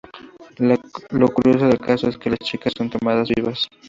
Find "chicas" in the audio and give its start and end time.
2.39-2.73